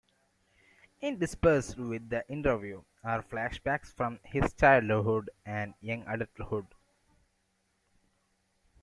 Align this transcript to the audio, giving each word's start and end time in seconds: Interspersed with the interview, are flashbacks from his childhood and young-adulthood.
Interspersed 0.99 1.77
with 1.77 2.09
the 2.09 2.27
interview, 2.27 2.81
are 3.03 3.21
flashbacks 3.21 3.93
from 3.93 4.19
his 4.23 4.51
childhood 4.53 5.29
and 5.45 5.75
young-adulthood. 5.79 6.65